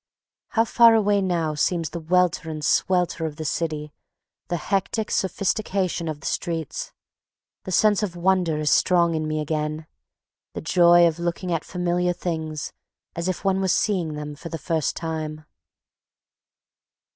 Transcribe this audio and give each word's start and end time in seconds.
How 0.57 0.65
far 0.65 0.95
away 0.95 1.21
now 1.21 1.53
seems 1.53 1.91
the 1.91 1.99
welter 1.99 2.49
and 2.49 2.65
swelter 2.65 3.27
of 3.27 3.35
the 3.35 3.45
city, 3.45 3.93
the 4.47 4.57
hectic 4.57 5.11
sophistication 5.11 6.07
of 6.07 6.21
the 6.21 6.25
streets. 6.25 6.91
The 7.65 7.71
sense 7.71 8.01
of 8.01 8.15
wonder 8.15 8.57
is 8.57 8.71
strong 8.71 9.13
in 9.13 9.27
me 9.27 9.39
again, 9.39 9.85
the 10.55 10.61
joy 10.61 11.05
of 11.05 11.19
looking 11.19 11.51
at 11.51 11.63
familiar 11.63 12.13
things 12.13 12.73
as 13.15 13.27
if 13.27 13.45
one 13.45 13.61
were 13.61 13.67
seeing 13.67 14.13
them 14.15 14.33
for 14.33 14.49
the 14.49 14.57
first 14.57 14.95
time. 14.95 15.45